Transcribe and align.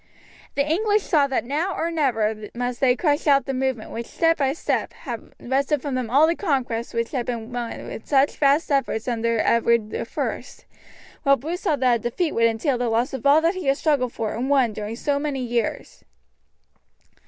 The 0.55 0.67
English 0.67 1.03
saw 1.03 1.27
that 1.27 1.45
now 1.45 1.75
or 1.77 1.91
never 1.91 2.49
must 2.55 2.79
they 2.79 2.95
crush 2.95 3.27
out 3.27 3.45
the 3.45 3.53
movement 3.53 3.91
which, 3.91 4.07
step 4.07 4.37
by 4.37 4.51
step, 4.53 4.93
had 4.93 5.31
wrested 5.39 5.79
from 5.83 5.93
them 5.93 6.09
all 6.09 6.25
the 6.25 6.35
conquests 6.35 6.91
which 6.91 7.11
had 7.11 7.27
been 7.27 7.53
won 7.53 7.85
with 7.87 8.07
such 8.07 8.37
vast 8.37 8.71
effort 8.71 9.07
under 9.07 9.37
Edward 9.41 9.93
I; 9.93 10.43
while 11.21 11.37
Bruce 11.37 11.61
saw 11.61 11.75
that 11.75 11.97
a 11.99 11.99
defeat 11.99 12.31
would 12.31 12.45
entail 12.47 12.79
the 12.79 12.89
loss 12.89 13.13
of 13.13 13.27
all 13.27 13.41
that 13.41 13.53
he 13.53 13.67
had 13.67 13.77
struggled 13.77 14.11
for 14.13 14.33
and 14.33 14.49
won 14.49 14.73
during 14.73 14.95
so 14.95 15.19
many 15.19 15.41
years. 15.45 16.03